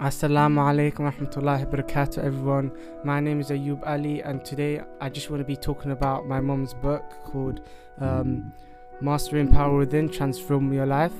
Assalamu 0.00 0.60
alaikum 0.60 1.12
rahmatullahi 1.12 1.66
barakatuh 1.66 2.22
everyone. 2.22 2.70
My 3.02 3.18
name 3.18 3.40
is 3.40 3.50
Ayub 3.50 3.82
Ali 3.84 4.22
and 4.22 4.44
today 4.44 4.80
I 5.00 5.08
just 5.08 5.28
want 5.28 5.40
to 5.40 5.44
be 5.44 5.56
talking 5.56 5.90
about 5.90 6.24
my 6.24 6.40
mom's 6.40 6.72
book 6.72 7.02
called 7.24 7.62
um, 8.00 8.52
Mastering 9.00 9.48
Power 9.48 9.76
Within 9.76 10.08
Transform 10.08 10.72
Your 10.72 10.86
Life. 10.86 11.14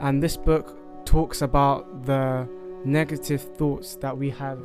And 0.00 0.20
this 0.20 0.36
book 0.36 0.76
talks 1.04 1.42
about 1.42 2.06
the 2.06 2.48
negative 2.84 3.40
thoughts 3.56 3.94
that 3.98 4.18
we 4.18 4.30
have 4.30 4.58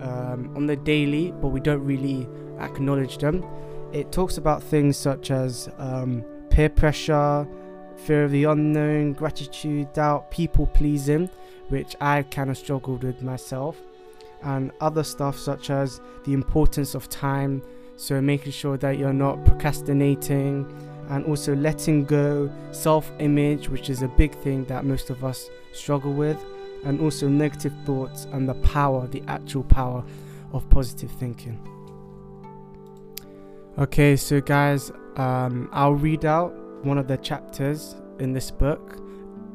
um, 0.00 0.54
on 0.56 0.64
the 0.64 0.76
daily 0.76 1.30
but 1.42 1.48
we 1.48 1.60
don't 1.60 1.84
really 1.84 2.26
acknowledge 2.58 3.18
them. 3.18 3.44
It 3.92 4.12
talks 4.12 4.38
about 4.38 4.62
things 4.62 4.96
such 4.96 5.30
as 5.30 5.68
um, 5.76 6.24
peer 6.48 6.70
pressure, 6.70 7.46
fear 7.96 8.24
of 8.24 8.30
the 8.30 8.44
unknown, 8.44 9.12
gratitude, 9.12 9.92
doubt, 9.92 10.30
people 10.30 10.66
pleasing 10.66 11.30
which 11.68 11.96
I 12.00 12.22
kind 12.22 12.50
of 12.50 12.58
struggled 12.58 13.04
with 13.04 13.22
myself, 13.22 13.76
and 14.42 14.70
other 14.80 15.02
stuff 15.02 15.38
such 15.38 15.70
as 15.70 16.00
the 16.24 16.32
importance 16.32 16.94
of 16.94 17.08
time, 17.08 17.62
so 17.96 18.20
making 18.20 18.52
sure 18.52 18.76
that 18.78 18.98
you're 18.98 19.12
not 19.12 19.44
procrastinating, 19.44 20.66
and 21.08 21.24
also 21.26 21.54
letting 21.54 22.04
go, 22.04 22.50
self 22.72 23.10
image, 23.18 23.68
which 23.68 23.90
is 23.90 24.02
a 24.02 24.08
big 24.08 24.34
thing 24.36 24.64
that 24.66 24.84
most 24.84 25.10
of 25.10 25.24
us 25.24 25.48
struggle 25.72 26.12
with, 26.12 26.42
and 26.84 27.00
also 27.00 27.28
negative 27.28 27.72
thoughts 27.84 28.26
and 28.32 28.48
the 28.48 28.54
power, 28.54 29.06
the 29.06 29.22
actual 29.28 29.64
power 29.64 30.04
of 30.52 30.68
positive 30.70 31.10
thinking. 31.12 31.58
Okay, 33.78 34.16
so 34.16 34.40
guys, 34.40 34.92
um, 35.16 35.68
I'll 35.72 35.94
read 35.94 36.24
out 36.24 36.54
one 36.84 36.98
of 36.98 37.08
the 37.08 37.16
chapters 37.16 37.96
in 38.18 38.32
this 38.32 38.50
book 38.50 38.98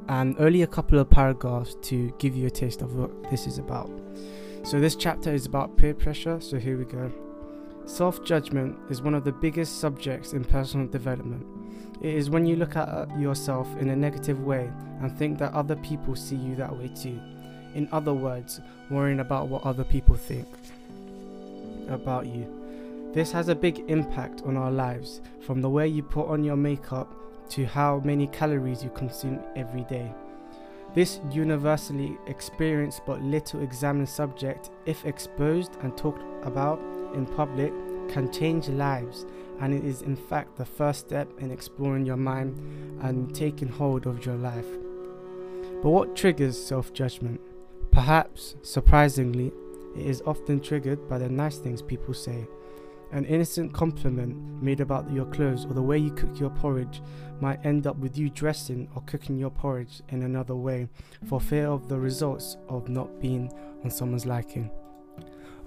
and 0.09 0.35
only 0.39 0.63
a 0.63 0.67
couple 0.67 0.97
of 0.99 1.09
paragraphs 1.09 1.75
to 1.83 2.13
give 2.17 2.35
you 2.35 2.47
a 2.47 2.49
taste 2.49 2.81
of 2.81 2.95
what 2.95 3.29
this 3.29 3.45
is 3.45 3.59
about. 3.59 3.89
So, 4.63 4.79
this 4.79 4.95
chapter 4.95 5.31
is 5.31 5.45
about 5.45 5.77
peer 5.77 5.93
pressure, 5.93 6.41
so 6.41 6.57
here 6.57 6.77
we 6.77 6.85
go. 6.85 7.11
Self 7.85 8.23
judgment 8.25 8.77
is 8.89 9.01
one 9.01 9.13
of 9.13 9.23
the 9.23 9.31
biggest 9.31 9.79
subjects 9.79 10.33
in 10.33 10.43
personal 10.43 10.87
development. 10.87 11.45
It 12.01 12.13
is 12.13 12.29
when 12.29 12.45
you 12.45 12.55
look 12.55 12.75
at 12.75 12.87
uh, 12.87 13.07
yourself 13.17 13.67
in 13.77 13.89
a 13.89 13.95
negative 13.95 14.43
way 14.43 14.71
and 15.01 15.17
think 15.17 15.37
that 15.39 15.53
other 15.53 15.75
people 15.77 16.15
see 16.15 16.35
you 16.35 16.55
that 16.55 16.75
way 16.75 16.89
too. 16.89 17.19
In 17.75 17.87
other 17.91 18.13
words, 18.13 18.61
worrying 18.89 19.19
about 19.19 19.47
what 19.47 19.63
other 19.63 19.83
people 19.83 20.15
think 20.15 20.47
about 21.87 22.25
you. 22.25 22.58
This 23.11 23.31
has 23.31 23.49
a 23.49 23.55
big 23.55 23.89
impact 23.89 24.43
on 24.45 24.55
our 24.55 24.71
lives, 24.71 25.21
from 25.41 25.61
the 25.61 25.69
way 25.69 25.87
you 25.87 26.03
put 26.03 26.27
on 26.27 26.43
your 26.43 26.55
makeup 26.55 27.15
to 27.49 27.65
how 27.65 28.01
many 28.05 28.27
calories 28.27 28.83
you 28.83 28.91
consume 28.91 29.39
every 29.55 29.83
day. 29.85 30.13
This 30.93 31.19
universally 31.31 32.17
experienced 32.27 33.01
but 33.07 33.21
little 33.23 33.63
examined 33.63 34.09
subject, 34.09 34.69
if 34.85 35.05
exposed 35.05 35.75
and 35.81 35.97
talked 35.97 36.21
about 36.45 36.79
in 37.15 37.25
public, 37.25 37.73
can 38.09 38.31
change 38.31 38.69
lives, 38.69 39.25
and 39.59 39.73
it 39.73 39.83
is 39.83 40.03
in 40.03 40.15
fact 40.15 40.55
the 40.55 40.65
first 40.65 40.99
step 40.99 41.31
in 41.39 41.49
exploring 41.51 42.05
your 42.05 42.17
mind 42.17 42.57
and 43.01 43.33
taking 43.33 43.67
hold 43.69 44.05
of 44.05 44.23
your 44.23 44.35
life. 44.35 44.67
But 45.81 45.89
what 45.89 46.15
triggers 46.15 46.63
self 46.63 46.93
judgment? 46.93 47.41
Perhaps, 47.91 48.55
surprisingly, 48.61 49.51
it 49.95 50.05
is 50.05 50.21
often 50.27 50.59
triggered 50.59 51.09
by 51.09 51.17
the 51.17 51.29
nice 51.29 51.57
things 51.57 51.81
people 51.81 52.13
say. 52.13 52.47
An 53.11 53.25
innocent 53.25 53.73
compliment 53.73 54.61
made 54.61 54.81
about 54.81 55.11
your 55.11 55.25
clothes 55.25 55.65
or 55.65 55.73
the 55.73 55.81
way 55.81 55.97
you 55.97 56.11
cook 56.11 56.39
your 56.39 56.51
porridge 56.51 57.01
might 57.41 57.65
end 57.65 57.87
up 57.87 57.97
with 57.97 58.17
you 58.17 58.29
dressing 58.29 58.87
or 58.95 59.01
cooking 59.03 59.37
your 59.37 59.49
porridge 59.49 60.01
in 60.09 60.23
another 60.23 60.55
way 60.55 60.87
for 61.27 61.41
fear 61.41 61.67
of 61.67 61.89
the 61.89 61.97
results 61.97 62.57
of 62.67 62.87
not 62.87 63.19
being 63.19 63.51
on 63.83 63.89
someone's 63.89 64.27
liking. 64.27 64.69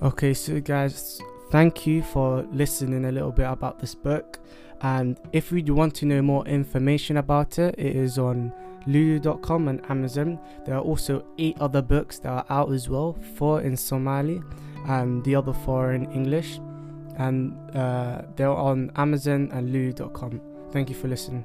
Okay, 0.03 0.35
so 0.35 0.61
guys, 0.61 1.21
thank 1.51 1.85
you 1.87 2.03
for 2.03 2.43
listening 2.53 3.07
a 3.07 3.13
little 3.13 3.33
bit 3.33 3.51
about 3.51 3.81
this 3.81 3.95
book. 3.95 4.39
And 4.81 5.19
if 5.33 5.51
you 5.51 5.75
want 5.75 5.95
to 5.97 6.07
know 6.07 6.23
more 6.23 6.47
information 6.47 7.17
about 7.17 7.59
it, 7.59 7.75
it 7.77 7.97
is 7.97 8.19
on 8.19 8.53
lulu.com 8.87 9.69
and 9.69 9.85
Amazon. 9.91 10.39
There 10.65 10.77
are 10.77 10.81
also 10.81 11.25
eight 11.39 11.57
other 11.61 11.83
books 11.83 12.19
that 12.21 12.29
are 12.29 12.47
out 12.51 12.71
as 12.73 12.89
well, 12.89 13.17
four 13.35 13.63
in 13.63 13.77
Somali 13.77 14.43
and 14.87 15.25
the 15.25 15.35
other 15.37 15.53
four 15.53 15.93
in 15.93 16.11
English 16.13 16.59
and 17.17 17.57
uh, 17.77 18.23
they're 18.37 18.51
on 18.51 18.91
Amazon 18.97 19.51
and 19.53 19.73
Lulu.com. 19.73 20.41
Thank 20.73 20.89
you 20.89 20.95
for 20.95 21.09
listening. 21.09 21.45